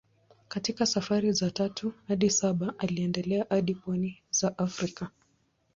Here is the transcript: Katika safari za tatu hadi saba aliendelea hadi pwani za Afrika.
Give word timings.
Katika 0.47 0.85
safari 0.85 1.31
za 1.31 1.51
tatu 1.51 1.93
hadi 2.07 2.29
saba 2.29 2.73
aliendelea 2.77 3.45
hadi 3.49 3.75
pwani 3.75 4.23
za 4.29 4.57
Afrika. 4.57 5.09